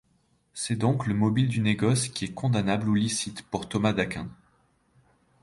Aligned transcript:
C'est 0.55 0.77
donc 0.77 1.05
le 1.05 1.13
mobile 1.13 1.47
du 1.47 1.61
négoce 1.61 2.07
qui 2.07 2.25
est 2.25 2.33
condamnable 2.33 2.89
ou 2.89 2.95
licite 2.95 3.43
pour 3.43 3.69
Thomas 3.69 3.93
d'Aquin. 3.93 4.27